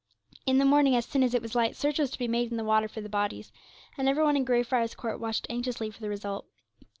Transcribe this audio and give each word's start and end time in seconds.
In 0.47 0.57
the 0.57 0.65
morning, 0.65 0.95
as 0.95 1.05
soon 1.05 1.21
as 1.21 1.35
it 1.35 1.43
was 1.43 1.53
light, 1.53 1.75
search 1.75 1.99
was 1.99 2.09
to 2.09 2.17
be 2.17 2.27
made 2.27 2.49
in 2.49 2.57
the 2.57 2.63
water 2.63 2.87
for 2.87 3.01
the 3.01 3.07
bodies, 3.07 3.51
and 3.99 4.09
every 4.09 4.23
one 4.23 4.35
in 4.35 4.43
Grey 4.43 4.63
Friars 4.63 4.95
Court 4.95 5.19
waited 5.19 5.45
anxiously 5.47 5.91
for 5.91 6.01
the 6.01 6.09
result. 6.09 6.47